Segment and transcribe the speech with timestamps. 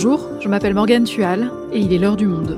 [0.00, 2.56] Bonjour, je m'appelle Morgane Tual et il est l'heure du monde.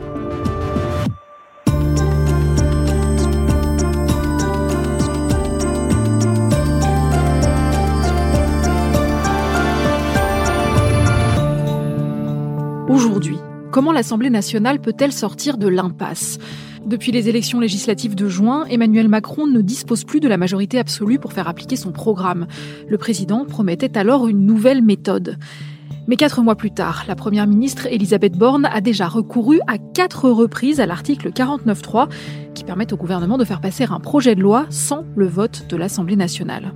[12.90, 13.38] Aujourd'hui,
[13.70, 16.36] comment l'Assemblée nationale peut-elle sortir de l'impasse?
[16.84, 21.18] Depuis les élections législatives de juin, Emmanuel Macron ne dispose plus de la majorité absolue
[21.18, 22.46] pour faire appliquer son programme.
[22.86, 25.38] Le président promettait alors une nouvelle méthode.
[26.06, 30.28] Mais quatre mois plus tard, la première ministre Elisabeth Borne a déjà recouru à quatre
[30.28, 32.08] reprises à l'article 49.3
[32.54, 35.76] qui permet au gouvernement de faire passer un projet de loi sans le vote de
[35.76, 36.72] l'Assemblée nationale.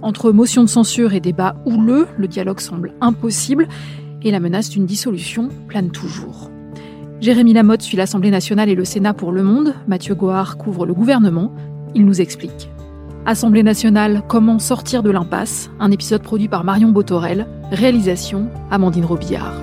[0.00, 3.68] Entre motion de censure et débat houleux, le dialogue semble impossible
[4.22, 6.50] et la menace d'une dissolution plane toujours.
[7.20, 9.74] Jérémy Lamotte suit l'Assemblée nationale et le Sénat pour Le Monde.
[9.86, 11.52] Mathieu Goard couvre le gouvernement.
[11.94, 12.68] Il nous explique.
[13.24, 15.70] Assemblée nationale, comment sortir de l'impasse?
[15.78, 17.46] Un épisode produit par Marion Botorel.
[17.70, 19.54] Réalisation Amandine Robillard.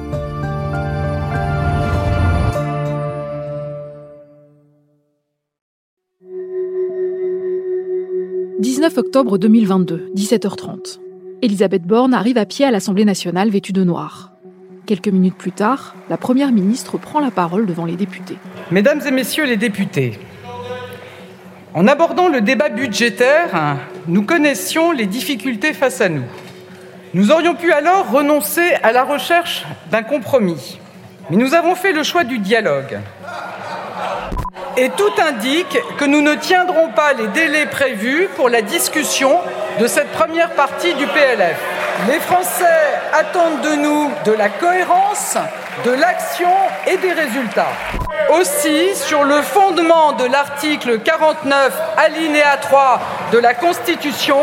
[8.60, 11.02] «19 octobre 2022, 17h30.
[11.42, 14.32] Elisabeth Borne arrive à pied à l'Assemblée nationale vêtue de noir.
[14.86, 18.38] Quelques minutes plus tard, la Première ministre prend la parole devant les députés.
[18.72, 20.14] Mesdames et messieurs les députés,
[21.74, 26.24] en abordant le débat budgétaire, nous connaissions les difficultés face à nous.
[27.14, 30.80] Nous aurions pu alors renoncer à la recherche d'un compromis.
[31.30, 33.00] Mais nous avons fait le choix du dialogue.
[34.78, 39.38] Et tout indique que nous ne tiendrons pas les délais prévus pour la discussion
[39.80, 41.79] de cette première partie du PLF.
[42.08, 42.66] Les Français
[43.14, 45.38] attendent de nous de la cohérence,
[45.84, 46.50] de l'action
[46.88, 47.72] et des résultats.
[48.30, 53.02] Aussi, sur le fondement de l'article 49, alinéa 3
[53.34, 54.38] de la Constitution,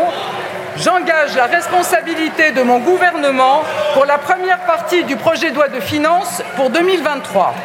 [0.77, 5.79] j'engage la responsabilité de mon gouvernement pour la première partie du projet de loi de
[5.79, 7.55] finances pour 2023.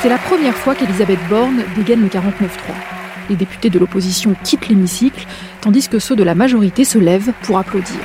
[0.00, 2.97] C'est la première fois qu'Elisabeth Borne dégaine le 49-3.
[3.28, 5.26] Les députés de l'opposition quittent l'hémicycle,
[5.60, 8.00] tandis que ceux de la majorité se lèvent pour applaudir.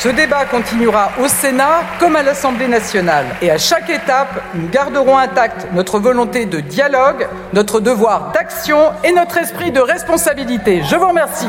[0.00, 3.26] Ce débat continuera au Sénat comme à l'Assemblée nationale.
[3.42, 9.12] Et à chaque étape, nous garderons intacte notre volonté de dialogue, notre devoir d'action et
[9.12, 10.82] notre esprit de responsabilité.
[10.84, 11.48] Je vous remercie.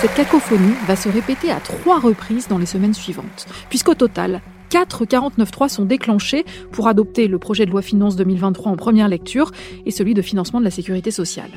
[0.00, 5.04] Cette cacophonie va se répéter à trois reprises dans les semaines suivantes, puisqu'au total, 4
[5.04, 9.50] 49.3 sont déclenchés pour adopter le projet de loi finance 2023 en première lecture
[9.86, 11.50] et celui de financement de la sécurité sociale.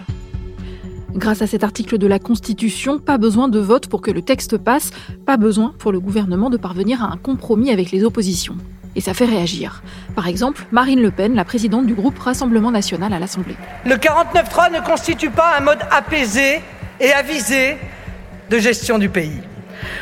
[1.14, 4.58] Grâce à cet article de la Constitution, pas besoin de vote pour que le texte
[4.58, 4.92] passe,
[5.26, 8.56] pas besoin pour le gouvernement de parvenir à un compromis avec les oppositions.
[8.96, 9.84] Et ça fait réagir.
[10.16, 13.56] Par exemple, Marine Le Pen, la présidente du groupe Rassemblement national à l'Assemblée.
[13.86, 16.62] Le 49.3 ne constitue pas un mode apaisé
[17.00, 17.78] et avisé
[18.50, 19.40] de gestion du pays.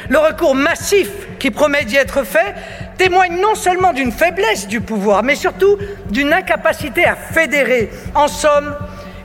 [0.10, 2.56] Le recours massif qui promet d'y être fait
[2.98, 5.78] témoigne non seulement d'une faiblesse du pouvoir, mais surtout
[6.10, 7.90] d'une incapacité à fédérer.
[8.14, 8.76] En somme,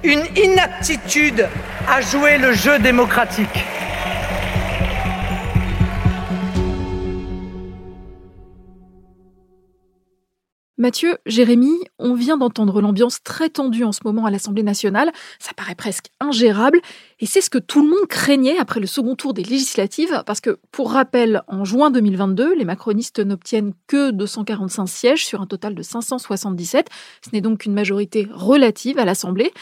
[0.02, 1.46] une inaptitude
[1.88, 3.64] à jouer le jeu démocratique.
[10.80, 15.52] Mathieu, Jérémy, on vient d'entendre l'ambiance très tendue en ce moment à l'Assemblée nationale, ça
[15.52, 16.80] paraît presque ingérable,
[17.18, 20.40] et c'est ce que tout le monde craignait après le second tour des législatives, parce
[20.40, 25.74] que, pour rappel, en juin 2022, les macronistes n'obtiennent que 245 sièges sur un total
[25.74, 26.88] de 577,
[27.26, 29.52] ce n'est donc qu'une majorité relative à l'Assemblée.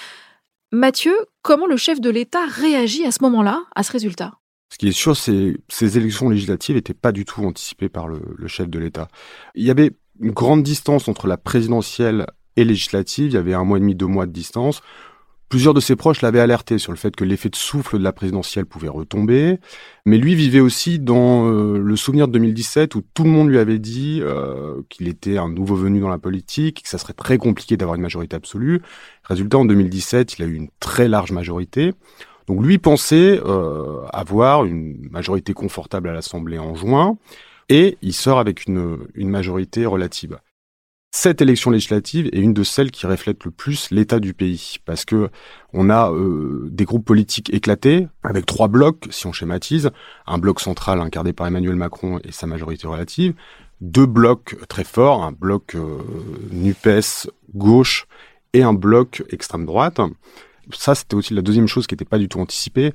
[0.71, 4.35] Mathieu, comment le chef de l'État réagit à ce moment-là, à ce résultat?
[4.71, 8.21] Ce qui est sûr, c'est ces élections législatives n'étaient pas du tout anticipées par le,
[8.37, 9.09] le chef de l'État.
[9.57, 13.65] Il y avait une grande distance entre la présidentielle et législative, il y avait un
[13.65, 14.83] mois et demi, deux mois de distance.
[15.49, 18.13] Plusieurs de ses proches l'avaient alerté sur le fait que l'effet de souffle de la
[18.13, 19.59] présidentielle pouvait retomber,
[20.05, 23.59] mais lui vivait aussi dans euh, le souvenir de 2017 où tout le monde lui
[23.59, 27.39] avait dit euh, qu'il était un nouveau venu dans la politique, que ça serait très
[27.39, 28.83] compliqué d'avoir une majorité absolue.
[29.25, 31.95] Résultat, en 2017, il a eu une très large majorité.
[32.47, 37.17] Donc lui pensait euh, avoir une majorité confortable à l'Assemblée en juin,
[37.69, 40.39] et il sort avec une, une majorité relative.
[41.11, 45.07] Cette élection législative est une de celles qui reflète le plus l'état du pays, parce
[45.07, 45.31] que
[45.73, 49.91] on a euh, des groupes politiques éclatés, avec trois blocs, si on schématise,
[50.27, 53.35] un bloc central incarné par Emmanuel Macron et sa majorité relative,
[53.81, 55.99] deux blocs très forts, un bloc euh,
[56.53, 58.07] NUPES gauche
[58.53, 60.01] et un bloc extrême droite.
[60.73, 62.93] Ça, c'était aussi la deuxième chose qui n'était pas du tout anticipée.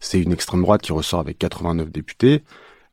[0.00, 2.42] C'est une extrême droite qui ressort avec 89 députés.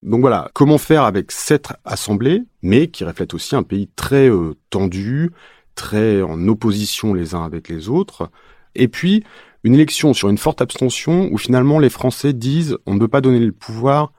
[0.01, 4.55] Donc voilà, comment faire avec cette assemblée, mais qui reflète aussi un pays très euh,
[4.69, 5.31] tendu,
[5.75, 8.29] très en opposition les uns avec les autres,
[8.75, 9.23] et puis
[9.63, 13.21] une élection sur une forte abstention où finalement les Français disent on ne peut pas
[13.21, 14.13] donner le pouvoir,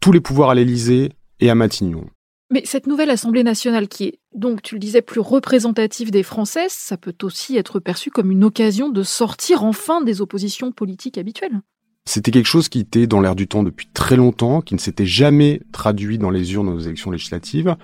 [0.00, 2.04] tous les pouvoirs à l'Élysée et à Matignon.
[2.50, 6.66] Mais cette nouvelle Assemblée nationale qui est donc, tu le disais, plus représentative des Français,
[6.68, 11.60] ça peut aussi être perçu comme une occasion de sortir enfin des oppositions politiques habituelles.
[12.04, 15.06] C'était quelque chose qui était dans l'air du temps depuis très longtemps, qui ne s'était
[15.06, 17.76] jamais traduit dans les urnes aux élections législatives.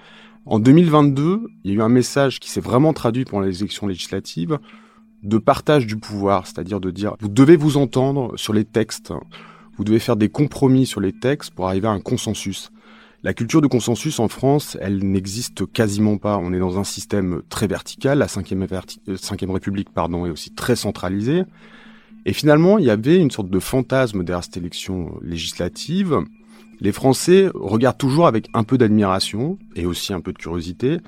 [0.44, 3.86] En 2022, il y a eu un message qui s'est vraiment traduit pendant les élections
[3.86, 4.58] législatives
[5.22, 9.12] de partage du pouvoir, c'est-à-dire de dire vous devez vous entendre sur les textes,
[9.76, 12.70] vous devez faire des compromis sur les textes pour arriver à un consensus.
[13.24, 16.38] La culture de consensus en France, elle n'existe quasiment pas.
[16.38, 20.76] On est dans un système très vertical, la cinquième, euh, République pardon, est aussi très
[20.76, 21.42] centralisée.
[22.28, 26.18] Et finalement, il y avait une sorte de fantasme derrière cette élection législative.
[26.78, 30.98] Les Français regardent toujours avec un peu d'admiration et aussi un peu de curiosité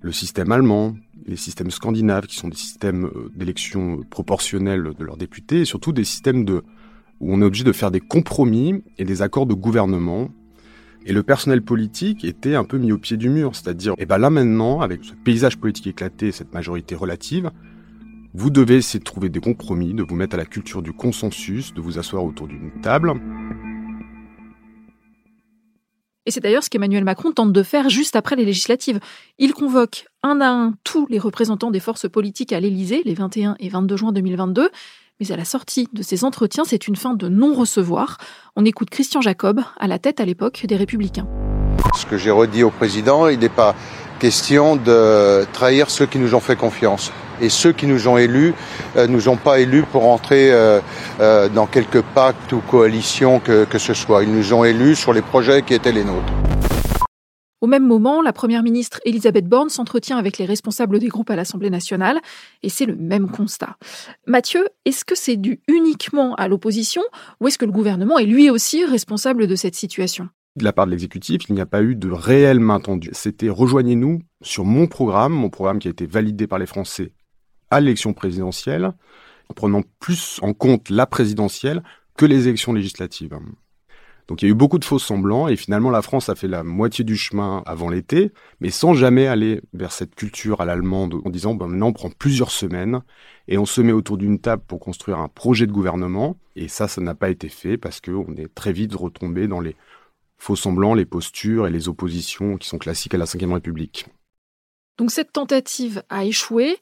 [0.00, 5.18] le système allemand, les systèmes scandinaves, qui sont des systèmes euh, d'élection proportionnelle de leurs
[5.18, 6.62] députés, et surtout des systèmes de,
[7.20, 10.30] où on est obligé de faire des compromis et des accords de gouvernement.
[11.04, 14.16] Et le personnel politique était un peu mis au pied du mur, c'est-à-dire, eh ben
[14.16, 17.50] là maintenant, avec ce paysage politique éclaté, cette majorité relative,
[18.38, 21.72] vous devez essayer de trouver des compromis, de vous mettre à la culture du consensus,
[21.72, 23.14] de vous asseoir autour d'une table.
[26.26, 29.00] Et c'est d'ailleurs ce qu'Emmanuel Macron tente de faire juste après les législatives.
[29.38, 33.56] Il convoque un à un tous les représentants des forces politiques à l'Élysée les 21
[33.58, 34.68] et 22 juin 2022.
[35.18, 38.18] Mais à la sortie de ces entretiens, c'est une fin de non-recevoir.
[38.54, 41.26] On écoute Christian Jacob, à la tête à l'époque des Républicains.
[41.96, 43.74] Ce que j'ai redit au président, il n'est pas
[44.18, 47.12] question de trahir ceux qui nous ont fait confiance.
[47.40, 48.54] Et ceux qui nous ont élus
[48.96, 50.80] euh, nous ont pas élus pour entrer euh,
[51.20, 54.24] euh, dans quelque pacte ou coalition que, que ce soit.
[54.24, 56.32] Ils nous ont élus sur les projets qui étaient les nôtres.
[57.62, 61.36] Au même moment, la Première ministre Elisabeth Borne s'entretient avec les responsables des groupes à
[61.36, 62.20] l'Assemblée nationale,
[62.62, 63.76] et c'est le même constat.
[64.26, 67.02] Mathieu, est-ce que c'est dû uniquement à l'opposition,
[67.40, 70.28] ou est-ce que le gouvernement est lui aussi responsable de cette situation?
[70.56, 73.10] De la part de l'exécutif, il n'y a pas eu de réelle main tendue.
[73.12, 77.12] C'était rejoignez-nous sur mon programme, mon programme qui a été validé par les Français
[77.70, 78.92] à l'élection présidentielle,
[79.48, 81.82] en prenant plus en compte la présidentielle
[82.16, 83.38] que les élections législatives.
[84.28, 86.48] Donc il y a eu beaucoup de faux semblants et finalement la France a fait
[86.48, 91.14] la moitié du chemin avant l'été, mais sans jamais aller vers cette culture à l'allemande
[91.24, 93.02] en disant ben, maintenant on prend plusieurs semaines
[93.46, 96.36] et on se met autour d'une table pour construire un projet de gouvernement.
[96.56, 99.76] Et ça, ça n'a pas été fait parce qu'on est très vite retombé dans les
[100.38, 104.06] faux semblants, les postures et les oppositions qui sont classiques à la Ve République.
[104.98, 106.78] Donc cette tentative a échoué.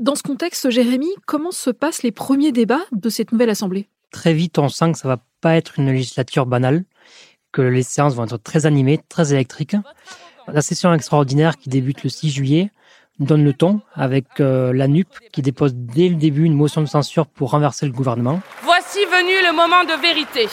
[0.00, 3.88] Dans ce contexte, Jérémy, comment se passent les premiers débats de cette nouvelle Assemblée?
[4.10, 6.84] Très vite, on sent que ça va pas être une législature banale,
[7.52, 9.76] que les séances vont être très animées, très électriques.
[10.48, 12.72] La session extraordinaire qui débute le 6 juillet
[13.20, 16.86] donne le ton avec euh, la NUP qui dépose dès le début une motion de
[16.86, 18.40] censure pour renverser le gouvernement.
[18.62, 20.48] Voici venu le moment de vérité.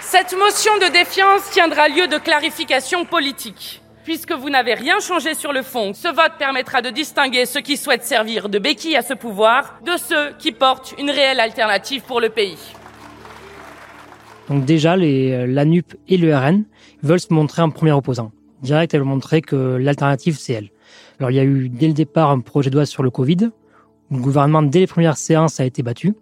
[0.00, 3.82] Cette motion de défiance tiendra lieu de clarification politique.
[4.06, 7.76] Puisque vous n'avez rien changé sur le fond, ce vote permettra de distinguer ceux qui
[7.76, 12.20] souhaitent servir de béquille à ce pouvoir de ceux qui portent une réelle alternative pour
[12.20, 12.56] le pays.
[14.48, 16.32] Donc déjà, les, euh, l'ANUP et le
[17.02, 18.30] veulent se montrer un premier opposant.
[18.62, 20.70] Direct, elles veulent montrer que l'alternative, c'est elle.
[21.18, 23.50] Alors il y a eu dès le départ un projet de loi sur le Covid.
[24.12, 26.14] Le gouvernement, dès les premières séances, a été battu.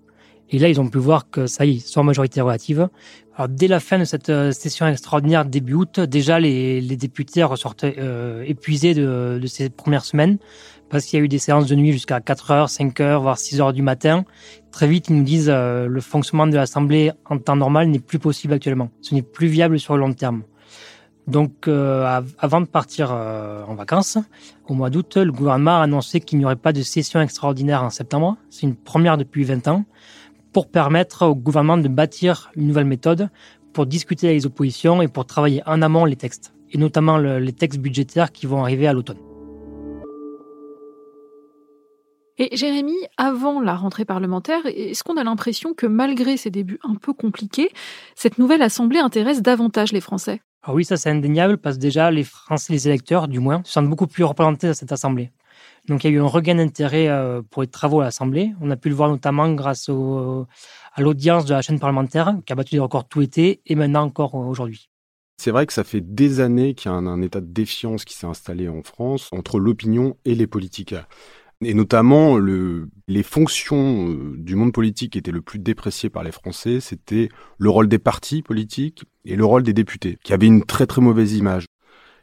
[0.50, 2.88] Et là, ils ont pu voir que ça y est, sans majorité relative.
[3.36, 7.42] Alors, dès la fin de cette euh, session extraordinaire début août, déjà les, les députés
[7.42, 10.38] ressortaient euh, épuisés de, de, ces premières semaines
[10.88, 13.36] parce qu'il y a eu des séances de nuit jusqu'à 4 heures, 5 heures, voire
[13.36, 14.24] 6 heures du matin.
[14.70, 18.20] Très vite, ils nous disent euh, le fonctionnement de l'Assemblée en temps normal n'est plus
[18.20, 18.90] possible actuellement.
[19.00, 20.44] Ce n'est plus viable sur le long terme.
[21.26, 24.18] Donc, euh, avant de partir en vacances,
[24.68, 27.88] au mois d'août, le gouvernement a annoncé qu'il n'y aurait pas de session extraordinaire en
[27.88, 28.36] septembre.
[28.50, 29.84] C'est une première depuis 20 ans
[30.54, 33.28] pour permettre au gouvernement de bâtir une nouvelle méthode
[33.72, 37.52] pour discuter avec les oppositions et pour travailler en amont les textes, et notamment les
[37.52, 39.18] textes budgétaires qui vont arriver à l'automne.
[42.38, 46.94] Et Jérémy, avant la rentrée parlementaire, est-ce qu'on a l'impression que malgré ces débuts un
[46.94, 47.70] peu compliqués,
[48.14, 50.40] cette nouvelle Assemblée intéresse davantage les Français?
[50.62, 53.72] Ah oui, ça c'est indéniable parce que déjà les Français, les électeurs du moins, se
[53.72, 55.30] sentent beaucoup plus représentés dans cette Assemblée.
[55.88, 58.52] Donc il y a eu un regain d'intérêt euh, pour les travaux à l'Assemblée.
[58.60, 62.56] On a pu le voir notamment grâce à l'audience de la chaîne parlementaire qui a
[62.56, 64.88] battu des records tout l'été et maintenant encore aujourd'hui.
[65.36, 68.14] C'est vrai que ça fait des années qu'il y a un, état de défiance qui
[68.14, 70.94] s'est installé en France entre l'opinion et les politiques.
[71.60, 76.22] Et notamment, le, les fonctions euh, du monde politique qui étaient le plus dépréciées par
[76.22, 80.46] les Français, c'était le rôle des partis politiques et le rôle des députés, qui avaient
[80.46, 81.66] une très très mauvaise image.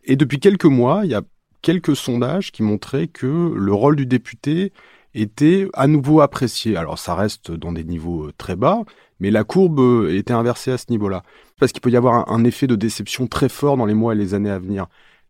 [0.03, 1.21] Et depuis quelques mois, il y a
[1.61, 4.73] quelques sondages qui montraient que le rôle du député
[5.13, 6.75] était à nouveau apprécié.
[6.75, 8.83] Alors ça reste dans des niveaux euh, très bas,
[9.19, 11.23] Mais la courbe euh, était inversée à ce niveau-là.
[11.59, 14.17] Parce qu'il peut y avoir un, effet de déception très fort dans les mois et
[14.17, 14.87] les années à venir.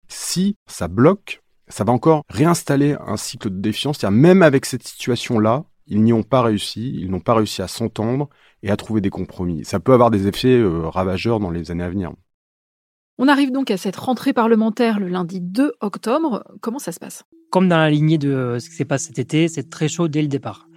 [0.07, 4.03] Si ça bloque, ça va encore réinstaller un cycle de défiance.
[4.03, 8.29] Même avec cette situation-là, ils n'y ont pas réussi, ils n'ont pas réussi à s'entendre
[8.63, 9.65] et à trouver des compromis.
[9.65, 12.13] Ça peut avoir des effets euh, ravageurs dans les années à venir.
[13.23, 16.43] On arrive donc à cette rentrée parlementaire le lundi 2 octobre.
[16.59, 17.23] Comment ça se passe?
[17.51, 20.23] Comme dans la lignée de ce qui s'est passé cet été, c'est très chaud dès
[20.23, 20.67] le départ.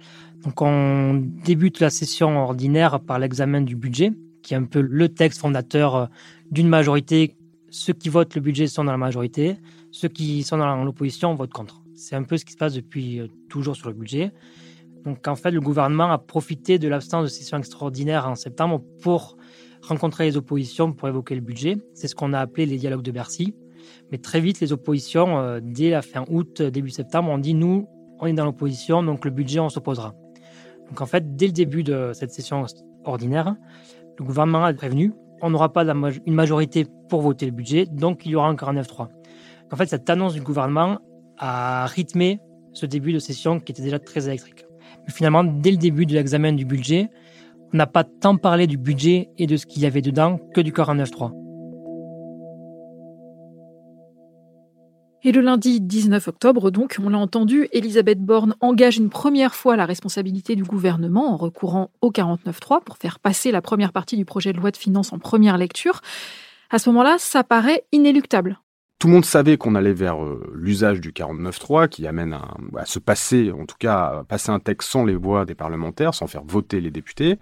[0.43, 4.11] Donc on débute la session ordinaire par l'examen du budget,
[4.43, 6.05] qui est un peu le texte fondateur euh,
[6.51, 7.35] d'une majorité.
[7.71, 9.57] Ceux qui votent le budget sont dans la majorité,
[9.89, 11.81] ceux qui sont dans l'opposition votent contre.
[11.95, 14.31] C'est un peu ce qui se passe depuis euh, toujours sur le budget.
[15.03, 19.35] Donc en fait, le gouvernement a profité de l'absence de session extraordinaire en septembre pour
[19.87, 21.77] rencontrer les oppositions pour évoquer le budget.
[21.93, 23.55] C'est ce qu'on a appelé les dialogues de Bercy.
[24.11, 27.87] Mais très vite, les oppositions, euh, dès la fin août, début septembre, ont dit nous,
[28.19, 30.15] on est dans l'opposition, donc le budget, on s'opposera.
[30.89, 32.65] Donc en fait, dès le début de cette session
[33.03, 33.55] ordinaire,
[34.17, 38.31] le gouvernement a prévenu on n'aura pas une majorité pour voter le budget, donc il
[38.31, 39.09] y aura un 49-3.
[39.71, 40.99] En fait, cette annonce du gouvernement
[41.37, 42.39] a rythmé
[42.73, 44.65] ce début de session qui était déjà très électrique.
[45.05, 47.09] Mais finalement, dès le début de l'examen du budget,
[47.73, 50.61] on n'a pas tant parlé du budget et de ce qu'il y avait dedans que
[50.61, 51.31] du 49.3.
[55.27, 59.75] Et le lundi 19 octobre, donc, on l'a entendu, Elisabeth Borne engage une première fois
[59.75, 64.25] la responsabilité du gouvernement en recourant au 49.3 pour faire passer la première partie du
[64.25, 66.01] projet de loi de finances en première lecture.
[66.69, 68.59] À ce moment-là, ça paraît inéluctable.
[69.05, 72.97] Tout le monde savait qu'on allait vers euh, l'usage du 49.3 qui amène à, se
[72.97, 76.43] passer, en tout cas, à passer un texte sans les voix des parlementaires, sans faire
[76.43, 77.37] voter les députés.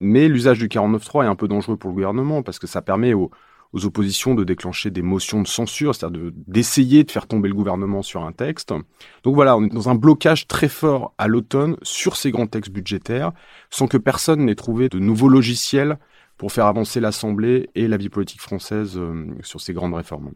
[0.00, 3.12] Mais l'usage du 49.3 est un peu dangereux pour le gouvernement parce que ça permet
[3.12, 3.32] aux,
[3.72, 8.02] aux oppositions de déclencher des motions de censure, c'est-à-dire d'essayer de, faire tomber le gouvernement
[8.02, 8.72] sur un texte.
[9.24, 12.70] Donc voilà, on est dans un blocage très fort à l'automne sur ces grands textes
[12.70, 13.32] budgétaires,
[13.68, 15.98] sans que personne n'ait trouvé de nouveaux logiciels
[16.36, 20.30] pour faire avancer l'Assemblée et la vie politique française euh, sur ces grandes réformes.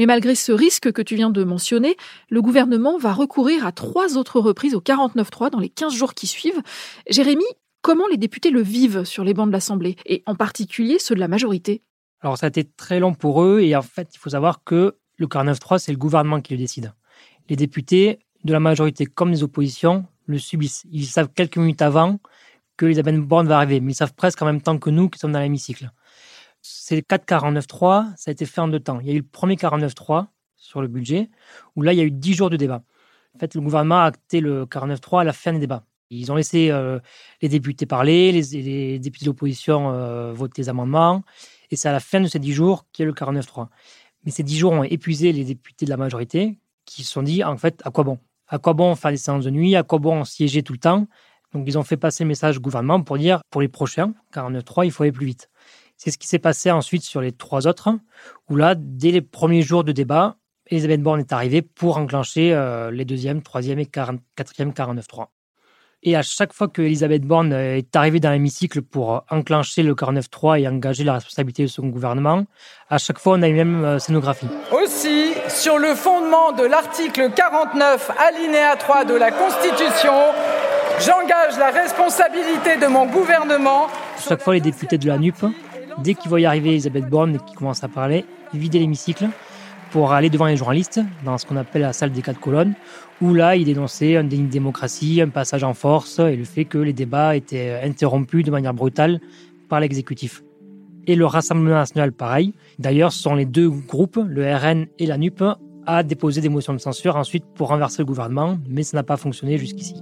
[0.00, 1.94] Mais malgré ce risque que tu viens de mentionner,
[2.30, 6.26] le gouvernement va recourir à trois autres reprises au 49-3 dans les 15 jours qui
[6.26, 6.62] suivent.
[7.10, 7.44] Jérémy,
[7.82, 11.20] comment les députés le vivent sur les bancs de l'Assemblée, et en particulier ceux de
[11.20, 11.82] la majorité?
[12.22, 14.96] Alors ça a été très long pour eux, et en fait, il faut savoir que
[15.18, 16.94] le 49-3, c'est le gouvernement qui le décide.
[17.50, 20.86] Les députés de la majorité comme des oppositions le subissent.
[20.90, 22.20] Ils savent quelques minutes avant
[22.78, 25.18] que Elisabeth Borne va arriver, mais ils savent presque en même temps que nous qui
[25.18, 25.92] sommes dans l'hémicycle.
[26.62, 29.00] Ces 4 49.3, ça a été fait en deux temps.
[29.00, 30.26] Il y a eu le premier 49.3
[30.56, 31.30] sur le budget,
[31.76, 32.82] où là, il y a eu 10 jours de débat.
[33.34, 35.84] En fait, le gouvernement a acté le 49.3 à la fin des débats.
[36.10, 36.98] Ils ont laissé euh,
[37.40, 41.22] les députés parler, les, députés de l'opposition euh, voter les amendements,
[41.70, 43.68] et c'est à la fin de ces 10 jours qu'il y a le 49.3.
[44.24, 47.44] Mais ces 10 jours ont épuisé les députés de la majorité, qui se sont dit,
[47.44, 48.18] en fait, à quoi bon?
[48.48, 49.76] À quoi bon faire des séances de nuit?
[49.76, 51.06] À quoi bon siéger tout le temps?
[51.52, 54.84] Donc, ils ont fait passer le message au gouvernement pour dire, pour les prochains 49.3,
[54.86, 55.50] il faut aller plus vite.
[56.02, 57.90] C'est ce qui s'est passé ensuite sur les trois autres,
[58.48, 60.36] où là, dès les premiers jours de débat,
[60.68, 65.26] Elisabeth Borne est arrivée pour enclencher euh, les deuxième, troisième et quatrième 49-3.
[66.02, 69.92] Et à chaque fois que Elisabeth Borne est arrivée dans l'hémicycle pour euh, enclencher le
[69.92, 72.46] 49-3 et engager la responsabilité de son gouvernement,
[72.88, 74.48] à chaque fois on a eu même euh, scénographie.
[74.72, 80.32] Aussi, sur le fondement de l'article 49 alinéa 3 de la Constitution,
[80.98, 83.88] j'engage la responsabilité de mon gouvernement.
[84.26, 85.36] Chaque fois les députés de la NUP
[86.02, 89.28] Dès qu'ils voient y arriver Elisabeth Borne et qu'ils commencent à parler, ils vidaient l'hémicycle
[89.90, 92.74] pour aller devant les journalistes dans ce qu'on appelle la salle des quatre colonnes,
[93.20, 96.64] où là, ils dénonçaient un déni de démocratie, un passage en force et le fait
[96.64, 99.20] que les débats étaient interrompus de manière brutale
[99.68, 100.42] par l'exécutif.
[101.06, 102.54] Et le Rassemblement national, pareil.
[102.78, 105.42] D'ailleurs, ce sont les deux groupes, le RN et la NUP,
[105.86, 109.16] à déposer des motions de censure ensuite pour renverser le gouvernement, mais ça n'a pas
[109.16, 109.96] fonctionné jusqu'ici.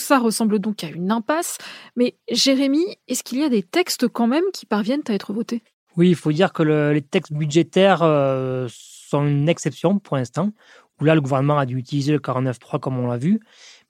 [0.00, 1.58] Ça ressemble donc à une impasse.
[1.96, 5.62] Mais Jérémy, est-ce qu'il y a des textes quand même qui parviennent à être votés?
[5.96, 10.52] Oui, il faut dire que les textes budgétaires euh, sont une exception pour l'instant,
[11.00, 13.40] où là le gouvernement a dû utiliser le 49.3 comme on l'a vu.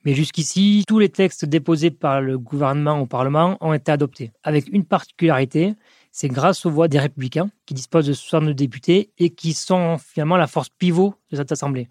[0.04, 4.68] Mais jusqu'ici, tous les textes déposés par le gouvernement au Parlement ont été adoptés, avec
[4.72, 5.74] une particularité,
[6.10, 10.38] c'est grâce aux voix des républicains qui disposent de 62 députés et qui sont finalement
[10.38, 11.88] la force pivot de cette Assemblée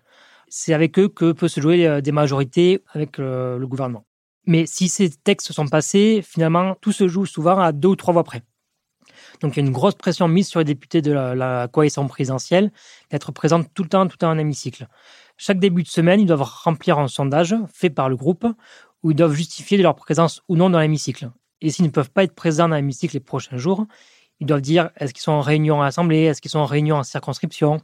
[0.50, 4.06] c'est avec eux que peut se jouer euh, des majorités avec euh, le, gouvernement.
[4.50, 8.16] Mais si ces textes sont passés, finalement, tout se joue souvent à deux ou trois
[8.16, 8.42] voix près.
[9.42, 12.72] Donc il y a une grosse pression mise sur les députés de la, coalition présidentielle
[13.12, 14.88] d'être présents tout le temps, tout le temps en hémicycle.
[15.38, 18.48] Chaque début de semaine, ils doivent remplir un sondage fait par le groupe
[19.04, 21.30] où ils doivent justifier de leur présence ou non dans l'hémicycle.
[21.62, 23.86] Et s'ils ne peuvent pas être présents dans l'hémicycle les prochains jours,
[24.40, 26.96] ils doivent dire est-ce qu'ils sont en réunion à l'Assemblée, est-ce qu'ils sont en réunion
[26.96, 27.82] en circonscription,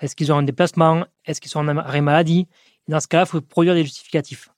[0.00, 1.04] est-ce qu'ils ont un déplacement?
[1.24, 2.48] Est-ce qu'ils sont en arrêt maladie?
[2.88, 4.50] Dans ce cas-là, il faut produire des justificatifs.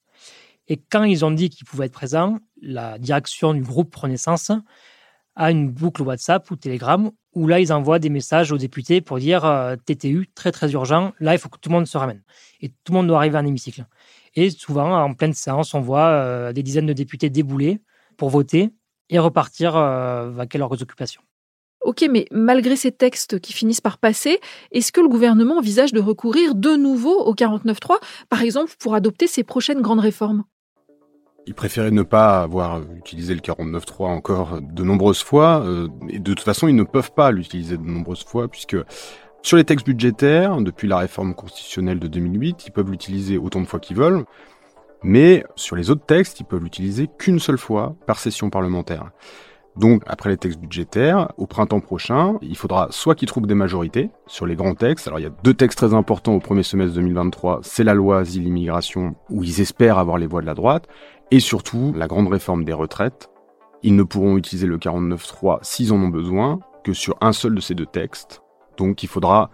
[0.69, 4.53] Et quand ils ont dit qu'ils pouvaient être présents, la direction du groupe Renaissance
[5.35, 9.19] a une boucle WhatsApp ou Telegram où là, ils envoient des messages aux députés pour
[9.19, 12.23] dire euh, TTU, très très urgent, là, il faut que tout le monde se ramène.
[12.61, 13.87] Et tout le monde doit arriver un hémicycle.
[14.35, 17.81] Et souvent, en pleine séance, on voit euh, des dizaines de députés débouler
[18.17, 18.71] pour voter
[19.09, 21.23] et repartir euh, avec leurs occupations.
[21.83, 24.39] Ok, mais malgré ces textes qui finissent par passer,
[24.71, 27.97] est-ce que le gouvernement envisage de recourir de nouveau au 49.3,
[28.29, 30.45] par exemple pour adopter ses prochaines grandes réformes?
[31.47, 36.35] Il préférait ne pas avoir utilisé le 49.3 encore de nombreuses fois, euh, et de
[36.35, 38.77] toute façon, ils ne peuvent pas l'utiliser de nombreuses fois, puisque
[39.43, 43.67] sur les textes budgétaires, depuis la réforme constitutionnelle de 2008, ils peuvent l'utiliser autant de
[43.67, 44.25] fois qu'ils veulent,
[45.03, 49.11] mais sur les autres textes, ils peuvent l'utiliser qu'une seule fois par session parlementaire.
[49.77, 54.11] Donc, après les textes budgétaires, au printemps prochain, il faudra soit qu'ils trouvent des majorités
[54.27, 55.09] sur les grands textes.
[55.09, 57.61] Alors, il y a deux textes très importants au premier semestre 2023.
[57.63, 60.89] C'est la loi Asile-Immigration, où ils espèrent avoir les voix de la droite
[61.33, 63.31] et surtout la grande réforme des retraites.
[63.83, 67.61] Ils ne pourront utiliser le 49.3 s'ils en ont besoin que sur un seul de
[67.61, 68.43] ces deux textes.
[68.77, 69.51] Donc il faudra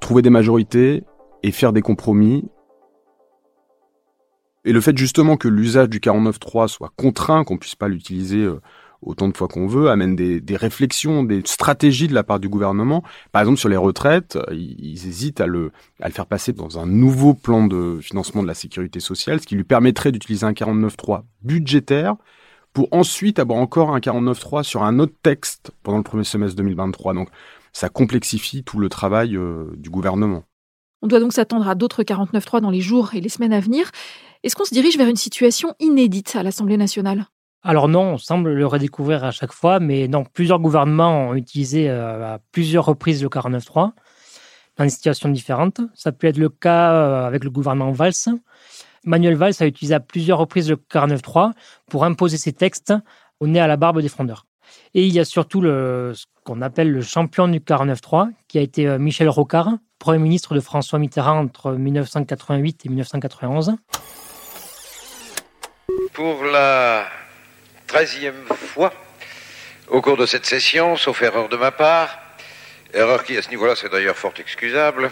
[0.00, 1.02] trouver des majorités
[1.42, 2.48] et faire des compromis.
[4.64, 8.60] Et le fait justement que l'usage du 49.3 soit contraint, qu'on puisse pas l'utiliser euh,
[9.02, 13.02] autant de fois qu'on veut, amène des, réflexions, des stratégies de la part du gouvernement.
[13.32, 15.72] Par exemple, sur les retraites, ils, hésitent à le,
[16.10, 19.64] faire passer dans un nouveau plan de financement de la sécurité sociale, ce qui lui
[19.64, 22.16] permettrait d'utiliser un 49.3 budgétaire
[22.72, 27.14] pour ensuite avoir encore un 49.3 sur un autre texte pendant le premier semestre 2023.
[27.14, 27.28] Donc,
[27.72, 30.42] ça complexifie tout le travail euh, du gouvernement.
[31.02, 33.90] On doit donc s'attendre à d'autres 49.3 dans les jours et les semaines à venir.
[34.42, 37.26] Est-ce qu'on se dirige vers une situation inédite à l'Assemblée nationale?
[37.64, 41.90] Alors non, on semble le redécouvrir à chaque fois, mais non, plusieurs gouvernements ont utilisé
[41.90, 43.92] euh, à plusieurs reprises le 49.3
[44.76, 45.80] dans des situations différentes.
[45.94, 48.12] Ça peut être le cas euh, avec le gouvernement Valls.
[49.04, 51.52] Manuel Valls a utilisé à plusieurs reprises le 49.3
[51.90, 52.94] pour imposer ses textes
[53.40, 54.46] au nez à la barbe des frondeurs.
[54.94, 58.86] Et il y a surtout ce qu'on appelle le champion du 49.3, qui a été
[58.86, 63.74] euh, Michel Rocard, Premier ministre de François Mitterrand entre 1988 et 1991.
[66.14, 67.04] Pour la
[67.88, 68.92] treizième fois
[69.88, 72.18] au cours de cette session, sauf erreur de ma part,
[72.92, 75.10] erreur qui à ce niveau-là c'est d'ailleurs fort excusable,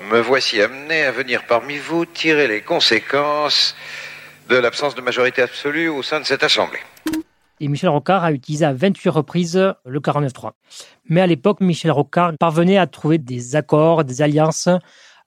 [0.00, 3.74] me voici amené à venir parmi vous tirer les conséquences
[4.48, 6.78] de l'absence de majorité absolue au sein de cette Assemblée.
[7.60, 10.52] Et Michel Rocard a utilisé à 28 reprises le 49.3.
[11.08, 14.68] Mais à l'époque, Michel Rocard parvenait à trouver des accords, des alliances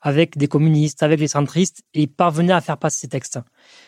[0.02, 3.40] avec des communistes, avec les centristes, et parvenait à faire passer ces textes.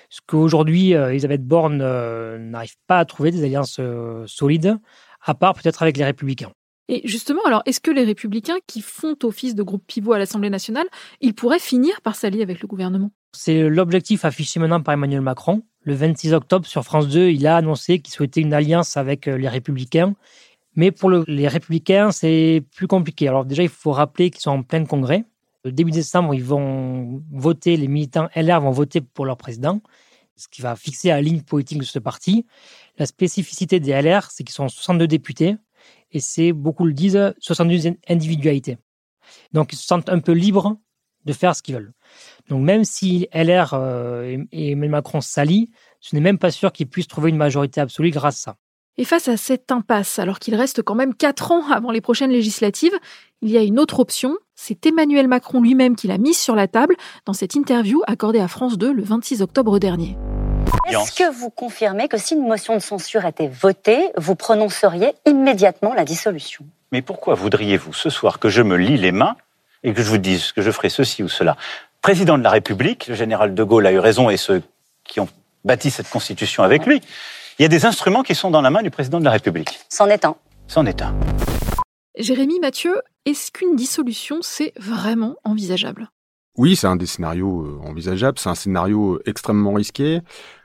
[0.09, 4.77] Ce qu'aujourd'hui, euh, Elisabeth Borne euh, n'arrive pas à trouver des alliances euh, solides,
[5.21, 6.51] à part peut-être avec les républicains.
[6.89, 10.49] Et justement, alors, est-ce que les républicains qui font office de groupe pivot à l'Assemblée
[10.49, 10.85] nationale,
[11.21, 13.11] ils pourraient finir par s'allier avec le gouvernement?
[13.35, 15.63] C'est l'objectif affiché maintenant par Emmanuel Macron.
[15.81, 19.47] Le 26 octobre, sur France 2, il a annoncé qu'il souhaitait une alliance avec les
[19.47, 20.13] républicains.
[20.75, 23.27] Mais pour les républicains, c'est plus compliqué.
[23.27, 25.23] Alors déjà, il faut rappeler qu'ils sont en plein congrès.
[25.65, 29.81] Début décembre, ils vont voter, les militants LR vont voter pour leur président,
[30.35, 32.45] ce qui va fixer la ligne politique de ce parti.
[32.97, 35.55] La spécificité des LR, c'est qu'ils sont 62 députés
[36.11, 38.77] et c'est, beaucoup le disent, 72 individualités.
[39.53, 40.77] Donc ils se sentent un peu libres
[41.25, 41.93] de faire ce qu'ils veulent.
[42.49, 45.71] Donc même si LR euh, et Macron s'allient,
[46.01, 48.57] ce n'est même pas sûr qu'ils puissent trouver une majorité absolue grâce à ça.
[48.99, 52.29] Et face à cette impasse, alors qu'il reste quand même quatre ans avant les prochaines
[52.29, 52.93] législatives,
[53.41, 54.37] il y a une autre option.
[54.53, 58.47] C'est Emmanuel Macron lui-même qui l'a mise sur la table dans cette interview accordée à
[58.47, 60.15] France 2 le 26 octobre dernier.
[60.87, 65.95] Est-ce que vous confirmez que si une motion de censure était votée, vous prononceriez immédiatement
[65.95, 66.63] la dissolution?
[66.91, 69.35] Mais pourquoi voudriez-vous ce soir que je me lie les mains
[69.83, 71.57] et que je vous dise que je ferai ceci ou cela?
[72.03, 74.61] Président de la République, le général de Gaulle a eu raison et ceux
[75.03, 75.29] qui ont
[75.65, 77.01] bâti cette constitution avec lui,
[77.59, 79.79] il y a des instruments qui sont dans la main du président de la République.
[79.89, 80.35] C'en est un.
[80.67, 81.13] C'en est un.
[82.17, 86.09] Jérémy Mathieu, est-ce qu'une dissolution, c'est vraiment envisageable?
[86.57, 88.37] Oui, c'est un des scénarios euh, envisageables.
[88.39, 90.21] C'est un scénario euh, extrêmement risqué.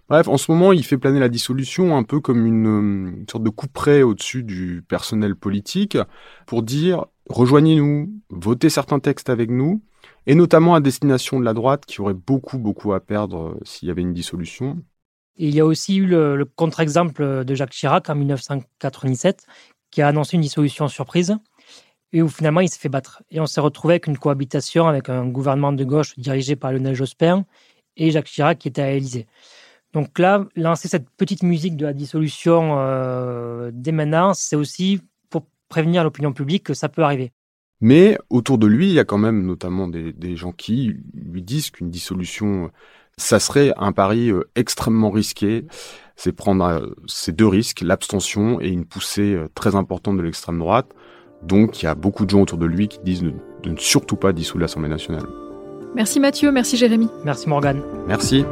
[0.09, 3.45] Bref, en ce moment, il fait planer la dissolution un peu comme une, une sorte
[3.45, 5.99] de coup près au-dessus du personnel politique
[6.47, 9.83] pour dire rejoignez-nous, votez certains textes avec nous,
[10.27, 13.89] et notamment à destination de la droite qui aurait beaucoup, beaucoup à perdre euh, s'il
[13.89, 14.79] y avait une dissolution
[15.39, 19.47] il y a aussi eu le, contre-exemple de Jacques Chirac en 1997,
[19.91, 21.37] qui a annoncé une dissolution surprise
[22.13, 23.23] et où finalement il s'est fait battre.
[23.31, 26.95] Et on s'est retrouvé avec une cohabitation avec un gouvernement de gauche dirigé par Lionel
[26.95, 27.45] Jospin
[27.97, 29.27] et Jacques Chirac qui était à l'Élysée.
[29.93, 35.47] Donc là, lancer cette petite musique de la dissolution euh, dès maintenant, c'est aussi pour
[35.69, 37.33] prévenir l'opinion publique que ça peut arriver.
[37.81, 41.71] Mais autour de lui, il y a quand même notamment des gens qui lui disent
[41.71, 42.73] qu'une dissolution,
[43.19, 45.67] ça serait un pari euh, extrêmement risqué.
[46.17, 50.59] C'est prendre euh, ces deux risques, l'abstention et une poussée euh, très importante de l'extrême
[50.59, 50.87] droite.
[51.43, 53.77] Donc il y a beaucoup de gens autour de lui qui disent de, de ne
[53.77, 55.27] surtout pas dissoudre l'Assemblée nationale.
[55.95, 57.09] Merci Mathieu, merci Jérémy.
[57.25, 57.83] Merci Morgane.
[58.07, 58.45] Merci.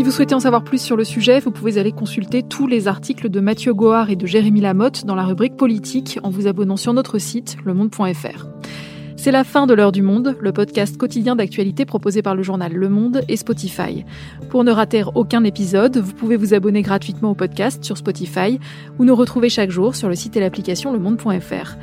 [0.00, 2.88] Si vous souhaitez en savoir plus sur le sujet, vous pouvez aller consulter tous les
[2.88, 6.78] articles de Mathieu Goard et de Jérémy Lamotte dans la rubrique politique en vous abonnant
[6.78, 8.46] sur notre site lemonde.fr.
[9.16, 12.72] C'est la fin de l'heure du monde, le podcast quotidien d'actualité proposé par le journal
[12.72, 14.06] Le Monde et Spotify.
[14.48, 18.58] Pour ne rater aucun épisode, vous pouvez vous abonner gratuitement au podcast sur Spotify
[18.98, 21.76] ou nous retrouver chaque jour sur le site et l'application lemonde.fr.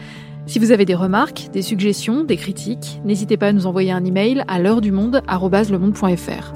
[0.48, 4.04] Si vous avez des remarques, des suggestions, des critiques, n'hésitez pas à nous envoyer un
[4.04, 6.56] email à l'heure du monde @lemonde.fr.